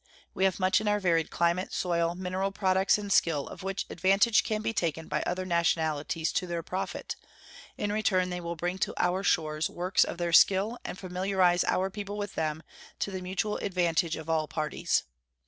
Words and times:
We 0.33 0.45
have 0.45 0.59
much 0.59 0.81
in 0.81 0.87
our 0.87 0.99
varied 0.99 1.29
climate, 1.29 1.71
soil, 1.73 2.15
mineral 2.15 2.51
products, 2.51 2.97
and 2.97 3.13
skill 3.13 3.47
of 3.47 3.61
which 3.61 3.85
advantage 3.87 4.43
can 4.43 4.63
be 4.63 4.73
taken 4.73 5.07
by 5.07 5.21
other 5.27 5.45
nationalities 5.45 6.31
to 6.31 6.47
their 6.47 6.63
profit. 6.63 7.15
In 7.77 7.91
return 7.91 8.31
they 8.31 8.41
will 8.41 8.55
bring 8.55 8.79
to 8.79 8.95
our 8.97 9.21
shores 9.21 9.69
works 9.69 10.03
of 10.03 10.17
their 10.17 10.33
skill 10.33 10.79
and 10.83 10.97
familiarize 10.97 11.63
our 11.65 11.91
people 11.91 12.17
with 12.17 12.33
them, 12.33 12.63
to 12.97 13.11
the 13.11 13.21
mutual 13.21 13.57
advantage 13.57 14.15
of 14.15 14.27
all 14.27 14.47
parties. 14.47 15.03